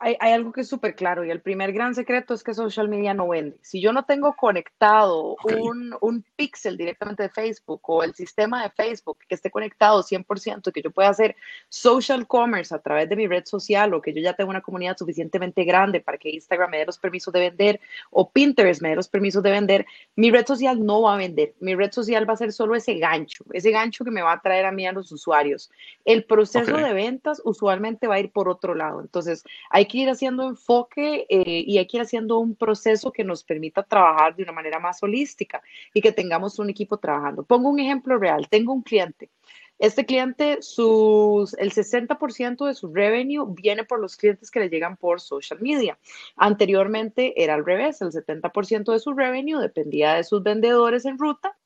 [0.00, 3.12] Hay, algo que es súper claro y el primer gran secreto es que social media
[3.12, 3.58] no vende.
[3.60, 8.70] Si yo no tengo conectado un, un pixel directamente de Facebook o el sistema de
[8.70, 11.36] Facebook que esté conectado 100%, que yo pueda hacer
[11.68, 14.96] social commerce a través de mi red social o que yo ya tengo una comunidad
[14.96, 18.96] suficientemente grande para que Instagram me dé los permisos de vender o Pinterest me dé
[18.96, 19.86] los permisos de vender,
[20.16, 21.52] mi red social no va a vender.
[21.60, 24.40] Mi red social va a ser solo ese gancho, ese gancho que me va a
[24.40, 25.70] traer a mí a los usuarios.
[26.06, 29.02] El proceso de ventas usualmente va a ir por otro lado.
[29.02, 33.24] Entonces, hay que ir haciendo enfoque eh, y hay que ir haciendo un proceso que
[33.24, 37.42] nos permita trabajar de una manera más holística y que tengamos un equipo trabajando.
[37.44, 38.48] Pongo un ejemplo real.
[38.48, 39.30] Tengo un cliente.
[39.78, 44.96] Este cliente, sus, el 60% de su revenue viene por los clientes que le llegan
[44.96, 45.98] por social media.
[46.36, 51.56] Anteriormente era al revés, el 70% de su revenue dependía de sus vendedores en ruta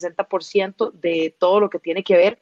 [0.00, 2.38] 60% de todo lo que tiene que ver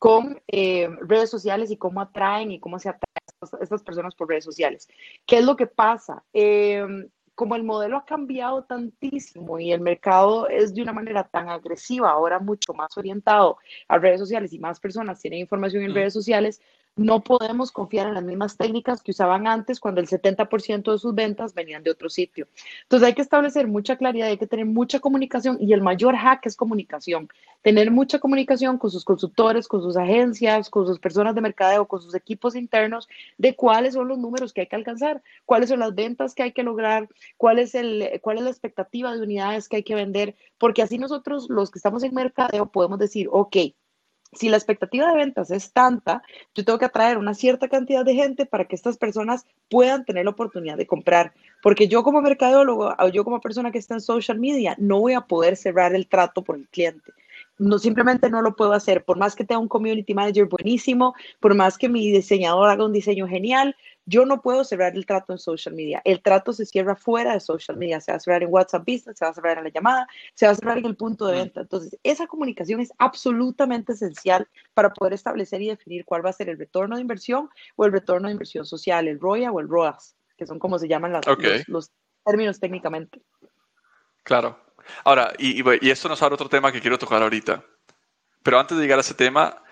[0.00, 3.02] con eh, redes sociales y cómo atraen y cómo se atraen
[3.42, 4.88] a estas personas por redes sociales.
[5.26, 6.24] ¿Qué es lo que pasa?
[6.32, 6.82] Eh,
[7.34, 12.10] como el modelo ha cambiado tantísimo y el mercado es de una manera tan agresiva,
[12.10, 13.58] ahora mucho más orientado
[13.88, 16.62] a redes sociales y más personas tienen información en redes sociales,
[16.96, 21.14] no podemos confiar en las mismas técnicas que usaban antes cuando el 70% de sus
[21.14, 22.46] ventas venían de otro sitio.
[22.82, 26.46] Entonces hay que establecer mucha claridad, hay que tener mucha comunicación y el mayor hack
[26.46, 27.28] es comunicación.
[27.62, 32.02] Tener mucha comunicación con sus consultores, con sus agencias, con sus personas de mercadeo, con
[32.02, 35.94] sus equipos internos de cuáles son los números que hay que alcanzar, cuáles son las
[35.94, 39.76] ventas que hay que lograr, cuál es, el, cuál es la expectativa de unidades que
[39.76, 43.56] hay que vender, porque así nosotros los que estamos en mercadeo podemos decir, ok,
[44.32, 46.22] si la expectativa de ventas es tanta,
[46.54, 50.24] yo tengo que atraer una cierta cantidad de gente para que estas personas puedan tener
[50.24, 51.32] la oportunidad de comprar.
[51.62, 55.14] Porque yo como mercadólogo o yo como persona que está en social media no voy
[55.14, 57.12] a poder cerrar el trato por el cliente
[57.60, 59.04] no simplemente no lo puedo hacer.
[59.04, 62.92] Por más que tenga un community manager buenísimo, por más que mi diseñador haga un
[62.92, 63.76] diseño genial,
[64.10, 66.02] yo no puedo cerrar el trato en social media.
[66.04, 68.00] El trato se cierra fuera de social media.
[68.00, 70.46] Se va a cerrar en WhatsApp Business, se va a cerrar en la llamada, se
[70.46, 71.60] va a cerrar en el punto de venta.
[71.60, 76.48] Entonces, esa comunicación es absolutamente esencial para poder establecer y definir cuál va a ser
[76.48, 80.16] el retorno de inversión o el retorno de inversión social, el ROIA o el ROAS,
[80.36, 81.22] que son como se llaman los,
[81.68, 81.92] los
[82.24, 83.22] términos técnicamente.
[84.24, 84.58] Claro.
[85.04, 87.62] Ahora, y, y, esto nos abre otro tema que quiero tocar ahorita.
[88.42, 89.62] Pero antes de llegar a ese tema,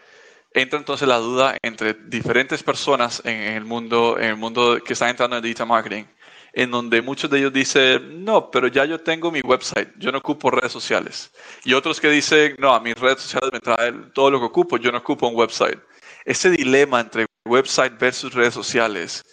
[0.53, 5.11] entra entonces la duda entre diferentes personas en, el mundo, en el mundo que están
[5.11, 6.05] entrando en digital marketing,
[6.53, 10.19] en donde muchos de ellos dicen, no, pero ya yo tengo mi website, yo no
[10.19, 11.31] ocupo redes sociales.
[11.65, 14.79] Y otros que dicen, no, a mis redes sociales me traen todo lo que ocupo,
[14.79, 15.79] yo no ocupo un website.
[16.25, 19.25] Ese dilema entre website versus redes sociales,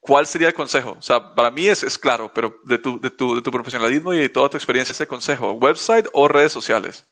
[0.00, 0.96] ¿cuál sería el consejo?
[0.98, 4.12] O sea, para mí es, es claro, pero de tu, de, tu, de tu profesionalismo
[4.12, 7.06] y de toda tu experiencia, ese consejo, website o redes sociales,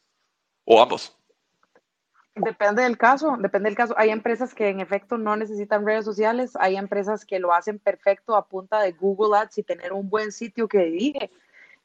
[0.64, 1.17] o ambos.
[2.38, 3.94] Depende del caso, depende del caso.
[3.96, 8.36] Hay empresas que en efecto no necesitan redes sociales, hay empresas que lo hacen perfecto
[8.36, 11.30] a punta de Google Ads y tener un buen sitio que dirige.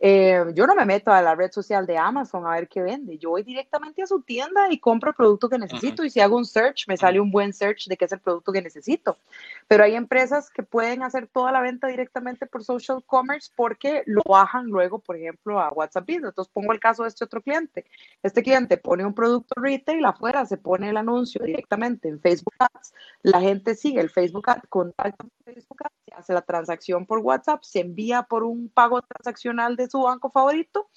[0.06, 3.18] Eh, yo no me meto a la red social de Amazon a ver qué vende.
[3.18, 6.04] Yo voy directamente a su tienda y compro el producto que necesito.
[6.04, 8.52] Y si hago un search, me sale un buen search de qué es el producto
[8.52, 9.18] que necesito.
[9.66, 14.22] Pero hay empresas que pueden hacer toda la venta directamente por social commerce porque lo
[14.28, 16.32] bajan luego, por ejemplo, a WhatsApp Business.
[16.32, 17.86] Entonces pongo el caso de este otro cliente.
[18.22, 22.94] Este cliente pone un producto retail afuera, se pone el anuncio directamente en Facebook Ads.
[23.22, 27.64] La gente sigue el Facebook Ads, contacta Facebook Ads, se hace la transacción por WhatsApp,
[27.64, 30.90] se envía por un pago transaccional de su banco favorito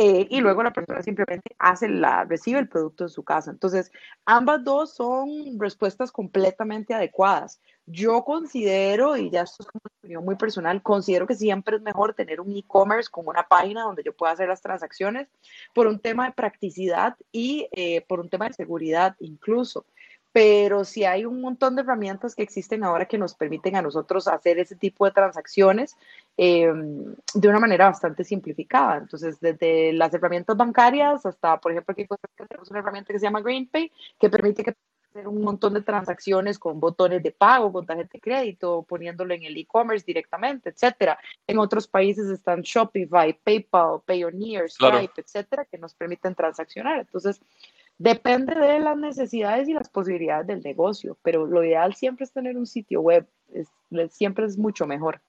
[0.00, 3.50] eh, y luego la persona simplemente hace la, recibe el producto en su casa.
[3.50, 3.90] Entonces,
[4.24, 7.60] ambas dos son respuestas completamente adecuadas.
[7.84, 12.14] Yo considero, y ya esto es una opinión muy personal, considero que siempre es mejor
[12.14, 15.26] tener un e-commerce con una página donde yo pueda hacer las transacciones
[15.74, 19.84] por un tema de practicidad y eh, por un tema de seguridad incluso
[20.32, 24.28] pero sí hay un montón de herramientas que existen ahora que nos permiten a nosotros
[24.28, 25.96] hacer ese tipo de transacciones
[26.40, 26.72] eh,
[27.34, 28.98] de una manera bastante simplificada.
[28.98, 32.06] Entonces, desde las herramientas bancarias hasta, por ejemplo, aquí
[32.48, 34.76] tenemos una herramienta que se llama GreenPay, que permite que
[35.10, 39.42] hacer un montón de transacciones con botones de pago, con tarjeta de crédito, poniéndolo en
[39.42, 41.18] el e-commerce directamente, etcétera.
[41.44, 47.00] En otros países están Shopify, PayPal, Payoneer, Stripe, etcétera, que nos permiten transaccionar.
[47.00, 47.40] Entonces,
[48.00, 52.56] Depende de las necesidades y las posibilidades del negocio, pero lo ideal siempre es tener
[52.56, 53.26] un sitio web,
[54.10, 55.20] siempre es mucho mejor.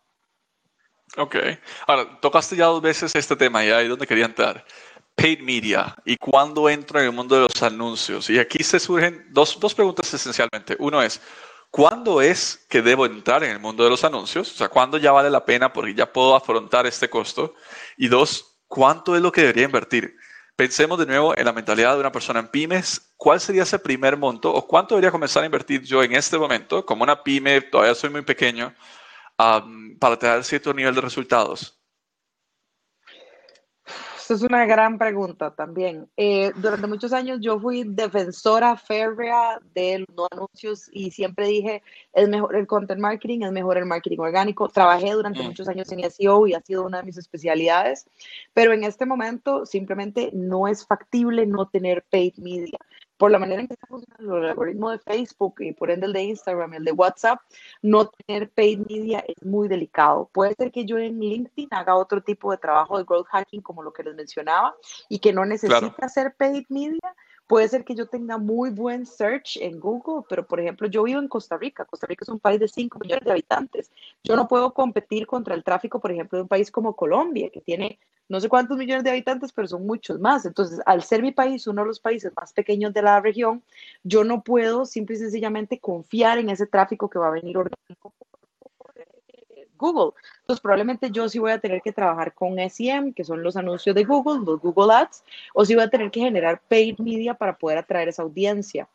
[1.17, 1.35] Ok.
[1.87, 4.65] Ahora, tocaste ya dos veces este tema y ahí donde quería entrar.
[5.15, 8.29] Paid media y cuándo entro en el mundo de los anuncios.
[8.29, 10.75] Y aquí se surgen dos, dos preguntas esencialmente.
[10.79, 11.19] Uno es,
[11.71, 14.51] ¿cuándo es que debo entrar en el mundo de los anuncios?
[14.51, 17.53] O sea, ¿cuándo ya vale la pena porque ya puedo afrontar este costo?
[17.97, 20.15] Y dos, ¿cuánto es lo que debería invertir?
[20.55, 23.13] Pensemos de nuevo en la mentalidad de una persona en pymes.
[23.17, 26.85] ¿Cuál sería ese primer monto o cuánto debería comenzar a invertir yo en este momento
[26.85, 28.73] como una pyme, todavía soy muy pequeño,
[29.99, 31.79] para tener cierto nivel de resultados?
[34.33, 36.07] es una gran pregunta también.
[36.15, 41.81] Eh, durante muchos años yo fui defensora férrea de los anuncios y siempre dije,
[42.13, 44.69] es mejor el content marketing, es mejor el marketing orgánico.
[44.69, 45.45] Trabajé durante mm.
[45.45, 48.05] muchos años en SEO y ha sido una de mis especialidades,
[48.53, 52.77] pero en este momento simplemente no es factible no tener paid media
[53.19, 56.13] por la manera en que está funcionando el algoritmo de Facebook y por ende el
[56.13, 57.41] de Instagram y el de WhatsApp,
[57.81, 60.29] no tener paid media es muy delicado.
[60.31, 63.83] Puede ser que yo en LinkedIn haga otro tipo de trabajo de growth hacking como
[63.83, 64.73] lo que les mencionaba
[65.09, 67.13] y que no necesite hacer paid media,
[67.49, 71.19] Puede ser que yo tenga muy buen search en Google, pero por ejemplo, yo vivo
[71.19, 71.83] en Costa Rica.
[71.83, 73.91] Costa Rica es un país de 5 millones de habitantes.
[74.23, 77.59] Yo no puedo competir contra el tráfico, por ejemplo, de un país como Colombia, que
[77.59, 80.45] tiene no sé cuántos millones de habitantes, pero son muchos más.
[80.45, 83.63] Entonces, al ser mi país uno de los países más pequeños de la región,
[84.03, 88.13] yo no puedo simple y sencillamente confiar en ese tráfico que va a venir orgánico
[89.79, 90.13] Google.
[90.41, 93.95] Entonces, probablemente yo sí voy a tener que trabajar con SEM, que son los anuncios
[93.95, 95.23] de Google, los Google Ads,
[95.55, 98.87] o sí voy a tener que generar paid media para poder atraer esa audiencia.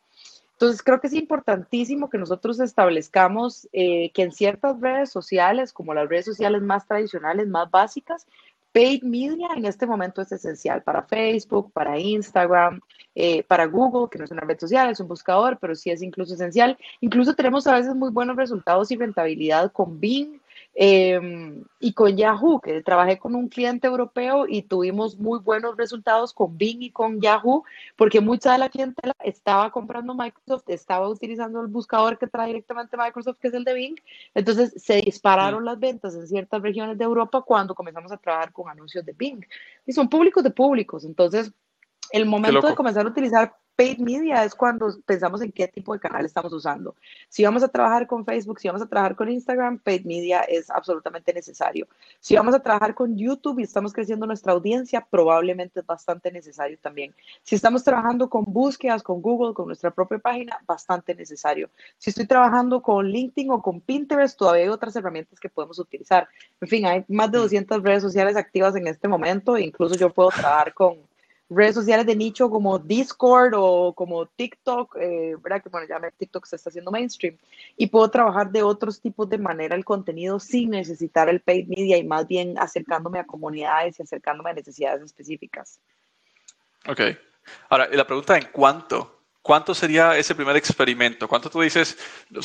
[0.52, 5.94] Entonces, creo que es importantísimo que nosotros establezcamos eh, que en ciertas redes sociales, como
[5.94, 8.26] las redes sociales más tradicionales, más básicas,
[8.74, 12.80] paid media en este momento es esencial para Facebook, para Instagram,
[13.14, 16.02] eh, para Google, que no es una red social, es un buscador, pero sí es
[16.02, 16.76] incluso esencial.
[17.00, 20.40] Incluso tenemos a veces muy buenos resultados y rentabilidad con Bing,
[20.76, 26.32] Em, y con Yahoo, que trabajé con un cliente europeo y tuvimos muy buenos resultados
[26.32, 27.62] con Bing y con Yahoo,
[27.94, 32.96] porque mucha de la clientela estaba comprando Microsoft, estaba utilizando el buscador que trae directamente
[32.96, 33.96] Microsoft, que es el de Bing.
[34.34, 38.68] Entonces se dispararon las ventas en ciertas regiones de Europa cuando comenzamos a trabajar con
[38.68, 39.44] anuncios de Bing.
[39.86, 41.04] Y son públicos de públicos.
[41.04, 41.52] Entonces,
[42.10, 46.00] el momento de comenzar a utilizar paid media es cuando pensamos en qué tipo de
[46.00, 46.94] canal estamos usando.
[47.28, 50.70] Si vamos a trabajar con Facebook, si vamos a trabajar con Instagram, paid media es
[50.70, 51.86] absolutamente necesario.
[52.20, 56.78] Si vamos a trabajar con YouTube y estamos creciendo nuestra audiencia, probablemente es bastante necesario
[56.80, 57.14] también.
[57.42, 61.68] Si estamos trabajando con búsquedas, con Google, con nuestra propia página, bastante necesario.
[61.98, 66.28] Si estoy trabajando con LinkedIn o con Pinterest, todavía hay otras herramientas que podemos utilizar.
[66.60, 70.10] En fin, hay más de 200 redes sociales activas en este momento e incluso yo
[70.10, 70.98] puedo trabajar con
[71.50, 75.62] redes sociales de nicho como Discord o como TikTok, eh, ¿verdad?
[75.62, 77.36] Que bueno, ya TikTok se está haciendo mainstream
[77.76, 81.96] y puedo trabajar de otros tipos de manera el contenido sin necesitar el paid media
[81.96, 85.80] y más bien acercándome a comunidades y acercándome a necesidades específicas.
[86.88, 87.00] Ok.
[87.68, 89.13] Ahora, la pregunta en cuánto
[89.44, 91.28] ¿Cuánto sería ese primer experimento?
[91.28, 91.98] ¿Cuánto tú dices?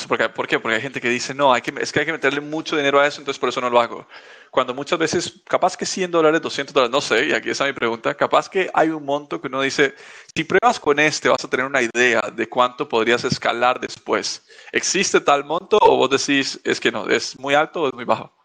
[0.06, 0.60] ¿Por qué?
[0.60, 3.08] Porque hay gente que dice, no, que, es que hay que meterle mucho dinero a
[3.08, 4.06] eso, entonces por eso no lo hago.
[4.52, 7.72] Cuando muchas veces, capaz que 100 dólares, 200 dólares, no sé, y aquí está mi
[7.72, 9.96] pregunta, capaz que hay un monto que uno dice,
[10.36, 14.46] si pruebas con este, vas a tener una idea de cuánto podrías escalar después.
[14.74, 18.04] ¿Existe tal monto o vos decís, es que no, es muy alto o es muy
[18.04, 18.39] bajo?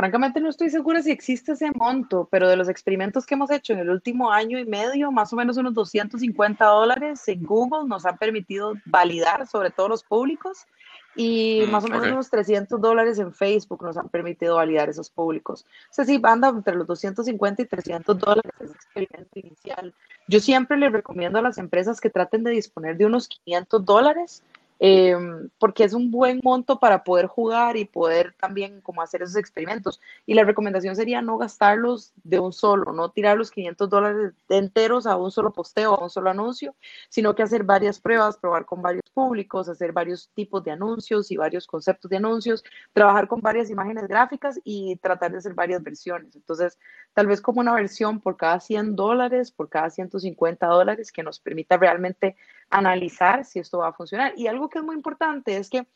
[0.00, 3.74] Francamente no estoy segura si existe ese monto, pero de los experimentos que hemos hecho
[3.74, 8.06] en el último año y medio, más o menos unos 250 dólares en Google nos
[8.06, 10.66] han permitido validar sobre todos los públicos
[11.16, 15.10] y mm, más o menos unos 300 dólares en Facebook nos han permitido validar esos
[15.10, 15.66] públicos.
[15.90, 19.92] O sea, sí, anda entre los 250 y 300 dólares ese experimento inicial.
[20.28, 24.42] Yo siempre les recomiendo a las empresas que traten de disponer de unos 500 dólares
[24.82, 29.36] Em, porque es un buen monto para poder jugar y poder también como hacer esos
[29.36, 30.00] experimentos.
[30.24, 35.06] Y la recomendación sería no gastarlos de un solo, no tirar los 500 dólares enteros
[35.06, 36.74] a un solo posteo, a un solo anuncio,
[37.10, 41.36] sino que hacer varias pruebas, probar con varios públicos, hacer varios tipos de anuncios y
[41.36, 42.64] varios conceptos de anuncios,
[42.94, 46.34] trabajar con varias imágenes gráficas y tratar de hacer varias versiones.
[46.34, 46.78] Entonces,
[47.12, 51.38] tal vez como una versión por cada 100 dólares, por cada 150 dólares, que nos
[51.38, 52.36] permita realmente
[52.70, 54.32] analizar si esto va a funcionar.
[54.36, 55.86] Y algo que es muy importante es que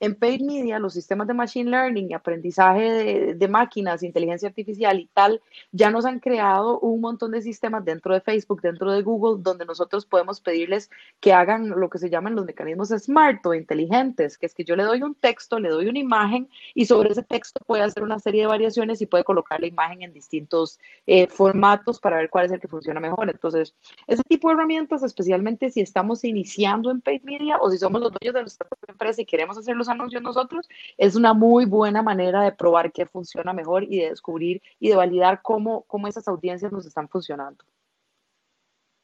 [0.00, 5.06] en paid media, los sistemas de machine learning y aprendizaje de, máquinas, inteligencia artificial y
[5.12, 9.42] tal, ya nos han creado un montón de sistemas dentro de Facebook, dentro de Google,
[9.42, 14.38] donde nosotros podemos pedirles que hagan lo que se llaman los mecanismos smart o inteligentes,
[14.38, 17.22] que es que yo le doy un texto, le doy una imagen y sobre ese
[17.22, 21.26] texto puede hacer una serie de variaciones y puede colocar la imagen en distintos eh,
[21.26, 23.28] formatos para ver cuál es el que funciona mejor.
[23.28, 23.74] Entonces,
[24.06, 28.12] ese tipo de herramientas, especialmente si estamos iniciando en paid media o si somos los
[28.12, 32.52] dueños de nuestra empresa y queremos hacerlos anuncios nosotros, es una muy buena manera de
[32.52, 36.86] probar qué funciona mejor y de descubrir y de validar cómo, cómo esas audiencias nos
[36.86, 37.64] están funcionando.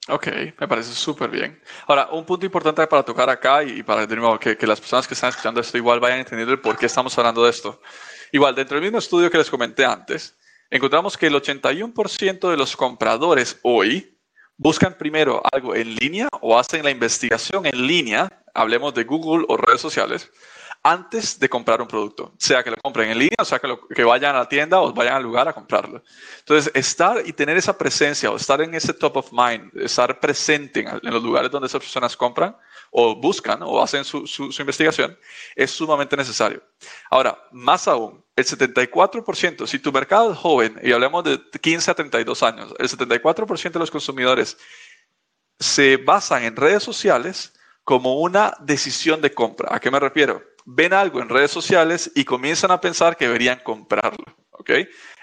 [0.08, 0.28] Ok,
[0.60, 1.60] me parece súper bien.
[1.88, 5.06] Ahora, un punto importante para tocar acá y para de nuevo, que, que, las personas
[5.08, 7.80] que están escuchando esto igual vayan entendiendo el por qué estamos hablando de esto.
[8.30, 10.38] Igual, dentro del mismo estudio que les comenté antes,
[10.70, 14.16] encontramos que el 81% de los compradores hoy
[14.56, 19.56] buscan primero algo en línea o hacen la investigación en línea, hablemos de Google o
[19.56, 20.30] redes sociales,
[20.88, 24.04] antes de comprar un producto, sea que lo compren en línea, o sea que, que
[24.04, 26.00] vayan a la tienda o vayan al lugar a comprarlo.
[26.38, 30.86] Entonces, estar y tener esa presencia o estar en ese top of mind, estar presente
[31.02, 32.56] en, los lugares donde esas personas compran
[32.92, 35.18] o buscan o hacen su, su, investigación,
[35.56, 36.62] es sumamente necesario.
[37.10, 41.94] Ahora, más aún, el 74%, si tu mercado es joven, y hablamos de 15 a
[41.94, 44.56] 32 años, el 74% de los consumidores
[45.58, 49.74] se basan en redes sociales como una decisión de compra.
[49.74, 50.55] ¿A qué me refiero?
[50.66, 54.24] Ven algo en redes sociales y comienzan a pensar que deberían comprarlo.
[54.50, 54.70] ¿ok?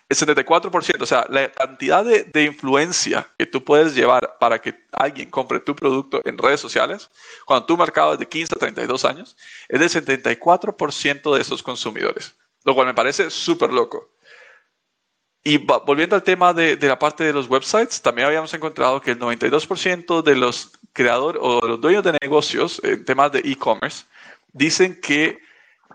[0.10, 4.76] El 74%, o sea, la cantidad de, de, influencia que tú puedes llevar para que
[4.92, 7.10] alguien compre tu producto en redes sociales,
[7.46, 12.36] cuando tu mercado es de 15 a 32 años, es del 74% de esos consumidores,
[12.64, 14.12] lo cual me parece súper loco.
[15.46, 19.12] Y volviendo al tema de, de, la parte de los websites, también habíamos encontrado que
[19.12, 24.06] el 92% de los creadores o los dueños de negocios en temas de e-commerce
[24.54, 25.40] dicen que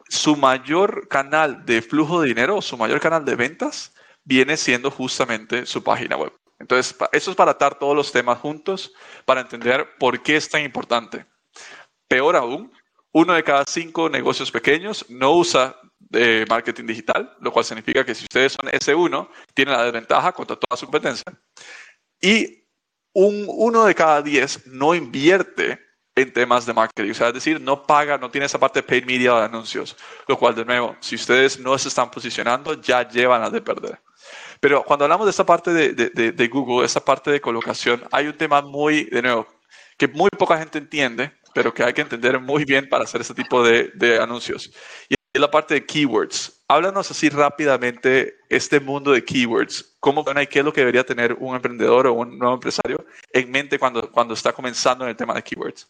[0.08, 3.94] su mayor canal de flujo de dinero, su mayor canal de ventas,
[4.24, 6.32] viene siendo justamente su página web.
[6.58, 8.92] Entonces, eso es para atar todos los temas juntos,
[9.24, 11.24] para entender por qué es tan importante.
[12.08, 12.72] Peor aún,
[13.12, 15.76] uno de cada cinco negocios pequeños no usa
[16.12, 20.56] eh, marketing digital, lo cual significa que si ustedes son S1, tienen la desventaja contra
[20.56, 21.32] toda su competencia.
[22.20, 22.64] Y
[23.12, 25.87] un, uno de cada diez no invierte
[26.22, 27.10] en temas de marketing.
[27.10, 29.96] O sea, es decir, no paga, no tiene esa parte de paid media de anuncios.
[30.26, 34.00] Lo cual, de nuevo, si ustedes no se están posicionando, ya llevan a de perder.
[34.60, 38.26] Pero cuando hablamos de esta parte de, de, de, Google, esta parte de colocación, hay
[38.26, 39.46] un tema muy, de nuevo,
[39.96, 43.34] que muy poca gente entiende, pero que hay que entender muy bien para hacer este
[43.34, 44.70] tipo de, de anuncios.
[45.08, 46.64] Y es la parte de keywords.
[46.68, 49.96] Háblanos así rápidamente este mundo de keywords.
[50.00, 53.50] ¿Cómo y qué es lo que debería tener un emprendedor o un nuevo empresario en
[53.50, 55.88] mente cuando, cuando está comenzando en el tema de keywords?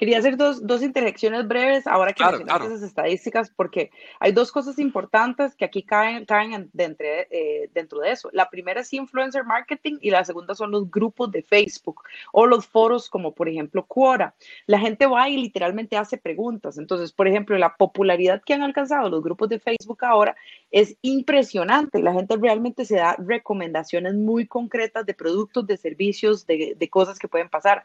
[0.00, 4.78] Quería hacer dos, dos interjecciones breves ahora que mencionaste esas estadísticas, porque hay dos cosas
[4.78, 8.30] importantes que aquí caen, caen dentro, eh, dentro de eso.
[8.32, 12.00] La primera es influencer marketing y la segunda son los grupos de Facebook
[12.32, 14.34] o los foros como por ejemplo Quora.
[14.64, 16.78] La gente va y literalmente hace preguntas.
[16.78, 20.34] Entonces, por ejemplo, la popularidad que han alcanzado los grupos de Facebook ahora
[20.70, 22.00] es impresionante.
[22.00, 27.18] La gente realmente se da recomendaciones muy concretas de productos, de servicios, de, de cosas
[27.18, 27.84] que pueden pasar.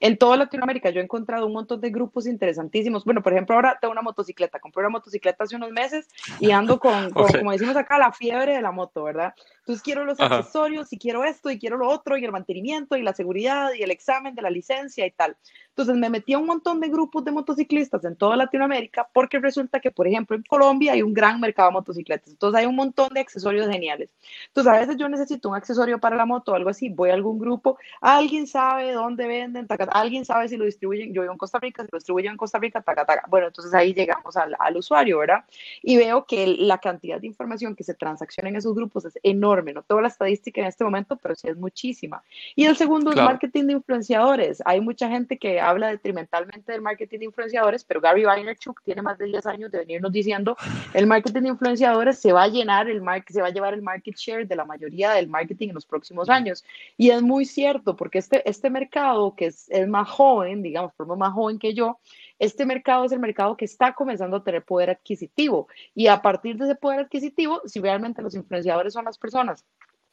[0.00, 3.04] En toda Latinoamérica yo he encontrado un montón de grupos interesantísimos.
[3.04, 4.58] Bueno, por ejemplo, ahora tengo una motocicleta.
[4.58, 6.08] Compré una motocicleta hace unos meses
[6.40, 9.34] y ando con, como decimos acá, la fiebre de la moto, ¿verdad?
[9.64, 13.02] Entonces quiero los accesorios y quiero esto y quiero lo otro y el mantenimiento y
[13.02, 15.38] la seguridad y el examen de la licencia y tal.
[15.70, 19.80] Entonces me metí a un montón de grupos de motociclistas en toda Latinoamérica porque resulta
[19.80, 22.28] que, por ejemplo, en Colombia hay un gran mercado de motocicletas.
[22.28, 24.10] Entonces hay un montón de accesorios geniales.
[24.48, 26.90] Entonces a veces yo necesito un accesorio para la moto o algo así.
[26.90, 31.14] Voy a algún grupo, alguien sabe dónde venden, alguien sabe si lo distribuyen.
[31.14, 33.24] Yo vivo en Costa Rica, si lo distribuyen en Costa Rica, taca, taca.
[33.28, 35.44] Bueno, entonces ahí llegamos al, al usuario, ¿verdad?
[35.82, 39.53] Y veo que la cantidad de información que se transacciona en esos grupos es enorme.
[39.62, 42.22] No tengo la estadística en este momento, pero sí es muchísima.
[42.54, 44.62] Y el segundo es marketing de influenciadores.
[44.64, 49.18] Hay mucha gente que habla detrimentalmente del marketing de influenciadores, pero Gary Vaynerchuk tiene más
[49.18, 50.56] de 10 años de venirnos diciendo
[50.92, 54.16] el marketing de influenciadores se va a llenar, el se va a llevar el market
[54.16, 56.64] share de la mayoría del marketing en los próximos años.
[56.96, 61.16] Y es muy cierto, porque este, este mercado que es, es más joven, digamos, forma
[61.16, 61.98] más joven que yo,
[62.38, 65.68] este mercado es el mercado que está comenzando a tener poder adquisitivo.
[65.94, 69.64] Y a partir de ese poder adquisitivo, si realmente los influenciadores son las personas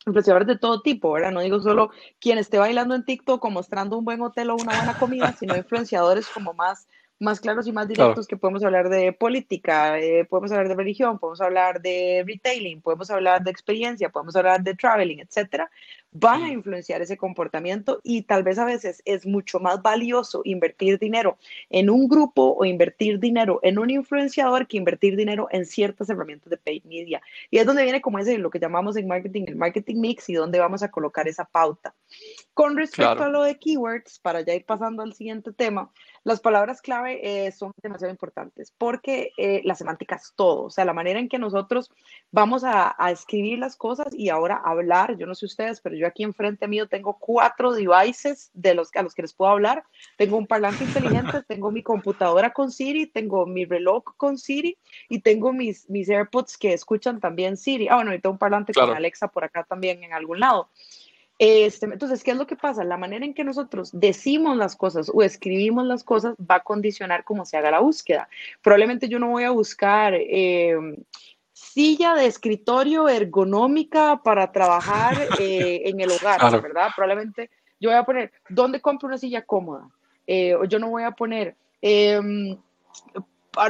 [0.06, 1.32] influenciadores de todo tipo, ¿verdad?
[1.32, 4.76] No digo solo quien esté bailando en TikTok o mostrando un buen hotel o una
[4.76, 6.88] buena comida, sino influenciadores como más
[7.22, 11.20] más claros y más directos que podemos hablar de política, eh, podemos hablar de religión,
[11.20, 15.70] podemos hablar de retailing, podemos hablar de experiencia, podemos hablar de traveling, etcétera,
[16.12, 21.00] van a influenciar ese comportamiento y tal vez a veces es mucho más valioso invertir
[21.00, 21.38] dinero
[21.70, 26.50] en un grupo o invertir dinero en un influenciador que invertir dinero en ciertas herramientas
[26.50, 27.22] de paid media.
[27.50, 30.34] Y es donde viene como ese lo que llamamos en marketing el marketing mix y
[30.34, 31.94] donde vamos a colocar esa pauta.
[32.54, 35.90] Con respecto a lo de keywords, para ya ir pasando al siguiente tema,
[36.24, 40.86] las palabras clave eh, son demasiado importantes porque eh, la semántica es todo, o sea,
[40.86, 41.92] la manera en que nosotros
[42.32, 46.24] vamos a, escribir las cosas y ahora hablar, yo no sé ustedes, pero yo aquí
[46.24, 49.84] enfrente mío tengo cuatro devices de los, a los que les puedo hablar.
[50.18, 54.78] Tengo un parlante inteligente, tengo mi computadora con Siri, tengo mi reloj con Siri
[55.10, 57.88] y tengo mis, mis AirPods que escuchan también Siri.
[57.90, 60.70] Ah, bueno, y tengo un parlante con Alexa por acá también en algún lado.
[61.44, 62.84] Este, entonces, ¿qué es lo que pasa?
[62.84, 67.24] La manera en que nosotros decimos las cosas o escribimos las cosas va a condicionar
[67.24, 68.30] cómo se haga la búsqueda.
[68.62, 70.76] Probablemente yo no voy a buscar eh,
[71.62, 76.90] silla de escritorio ergonómica para trabajar eh, en el hogar, ¿verdad?
[76.96, 77.50] Probablemente
[77.80, 79.88] yo voy a poner, ¿dónde compro una silla cómoda?
[80.28, 82.58] Eh, yo no voy a poner em,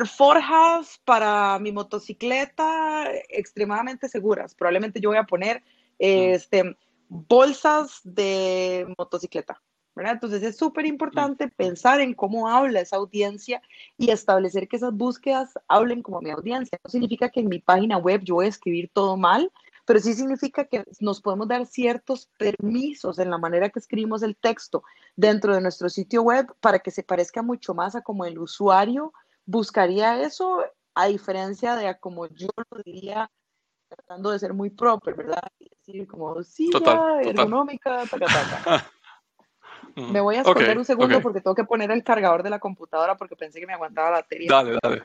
[0.05, 4.55] forjas para mi motocicleta extremadamente seguras.
[4.55, 5.63] Probablemente yo voy a poner
[5.97, 6.75] este
[7.07, 9.61] bolsas de motocicleta.
[9.95, 10.13] ¿Verdad?
[10.13, 13.61] Entonces es súper importante pensar en cómo habla esa audiencia
[13.97, 16.79] y establecer que esas búsquedas hablen como mi audiencia.
[16.83, 19.51] No significa que en mi página web yo voy a escribir todo mal,
[19.85, 24.35] pero sí significa que nos podemos dar ciertos permisos en la manera que escribimos el
[24.35, 24.83] texto
[25.15, 29.13] dentro de nuestro sitio web para que se parezca mucho más a como el usuario
[29.45, 30.63] buscaría eso,
[30.95, 33.29] a diferencia de como yo lo diría
[33.89, 35.43] tratando de ser muy proper, ¿verdad?
[35.59, 36.69] Y decir como, sí,
[37.23, 38.91] ergonómica, taca, taca.
[39.95, 43.15] Me voy a esconder un segundo porque tengo que poner el cargador de la computadora
[43.15, 44.47] porque pensé que me aguantaba la batería.
[44.49, 45.03] Dale, dale.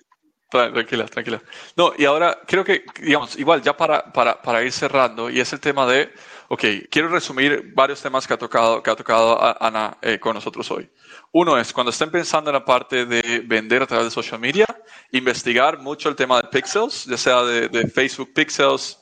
[0.49, 1.43] Tranquila, tranquila.
[1.76, 5.53] No, y ahora creo que, digamos, igual ya para, para, para, ir cerrando, y es
[5.53, 6.12] el tema de,
[6.49, 10.70] ok, quiero resumir varios temas que ha tocado, que ha tocado Ana eh, con nosotros
[10.70, 10.89] hoy.
[11.32, 14.66] Uno es, cuando estén pensando en la parte de vender a través de social media,
[15.11, 19.01] investigar mucho el tema de pixels, ya sea de, de Facebook Pixels,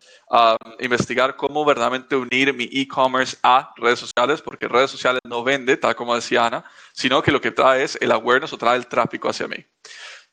[0.80, 5.94] investigar cómo verdaderamente unir mi e-commerce a redes sociales, porque redes sociales no vende, tal
[5.94, 9.28] como decía Ana, sino que lo que trae es el awareness o trae el tráfico
[9.28, 9.56] hacia mí.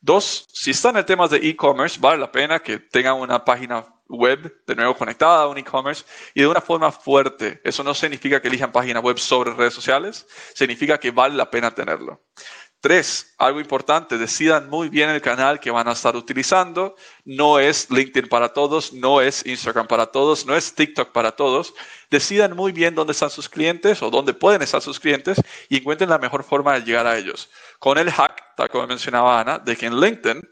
[0.00, 4.62] Dos, si están en temas de e-commerce, vale la pena que tengan una página web
[4.66, 7.60] de nuevo conectada a un e-commerce y de una forma fuerte.
[7.64, 11.70] Eso no significa que elijan página web sobre redes sociales, significa que vale la pena
[11.70, 12.20] tenerlo.
[12.82, 16.96] Tres, algo importante, decidan muy bien el canal que van a estar utilizando.
[17.24, 21.74] No es LinkedIn para todos, no es Instagram para todos, no es TikTok para todos.
[22.10, 26.10] Decidan muy bien dónde están sus clientes o dónde pueden estar sus clientes y encuentren
[26.10, 27.48] la mejor forma de llegar a ellos.
[27.78, 30.42] Con el hack, tal como mencionaba Ana, de que en LinkedIn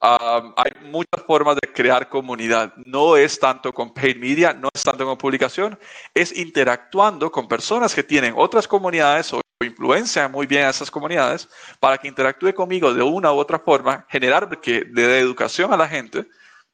[0.00, 2.74] hay muchas formas de crear comunidad.
[2.84, 5.78] No es tanto con paid media, no es tanto con publicación,
[6.14, 11.48] es interactuando con personas que tienen otras comunidades o influencian muy bien a esas comunidades
[11.78, 15.76] para que interactúe conmigo de una u otra forma, generar que le dé educación a
[15.76, 16.26] la gente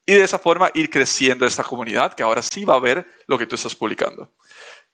[0.05, 3.37] y de esa forma ir creciendo esta comunidad que ahora sí va a ver lo
[3.37, 4.31] que tú estás publicando.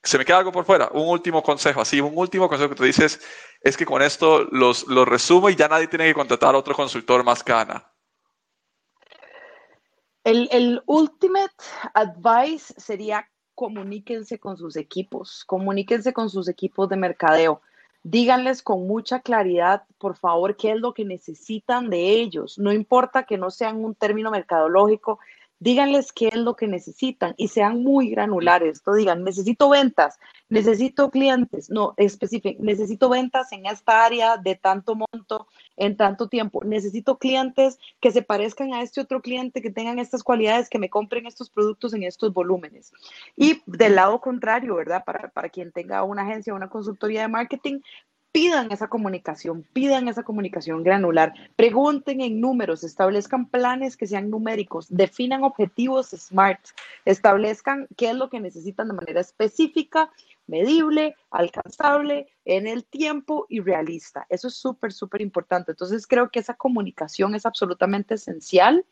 [0.01, 0.89] Se me queda algo por fuera.
[0.91, 3.21] Un último consejo, así, un último consejo que tú dices
[3.61, 6.73] es que con esto los, los resumo y ya nadie tiene que contratar a otro
[6.73, 7.89] consultor más que Ana.
[10.23, 11.53] El, el ultimate
[11.93, 17.61] advice sería comuníquense con sus equipos, comuníquense con sus equipos de mercadeo
[18.03, 22.59] díganles con mucha claridad, por favor, qué es lo que necesitan de ellos.
[22.59, 25.19] No importa que no sean un término mercadológico,
[25.59, 28.77] díganles qué es lo que necesitan y sean muy granulares.
[28.77, 34.95] Esto digan, necesito ventas, necesito clientes, no, específico, necesito ventas en esta área de tanto
[34.95, 35.47] monto,
[35.77, 40.23] en tanto tiempo, necesito clientes que se parezcan a este otro cliente, que tengan estas
[40.23, 42.91] cualidades, que me compren estos productos en estos volúmenes.
[43.35, 45.03] Y del lado contrario, ¿verdad?
[45.05, 47.79] Para, para quien tenga una agencia una consultoría de marketing,
[48.33, 54.87] pidan esa comunicación, pidan esa comunicación granular, pregunten en números, establezcan planes que sean numéricos,
[54.89, 56.59] definan objetivos SMART,
[57.05, 60.11] establezcan qué es lo que necesitan de manera específica,
[60.47, 64.25] medible, alcanzable en el tiempo y realista.
[64.29, 65.71] Eso es súper, súper importante.
[65.71, 68.83] Entonces creo que esa comunicación es absolutamente esencial.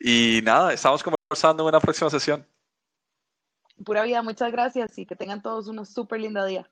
[0.00, 2.44] Y nada, estamos conversando en una próxima sesión.
[3.84, 6.68] Pura vida, muchas gracias y que tengan todos un súper lindo día.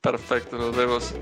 [0.00, 1.12] Perfecto, nos vemos.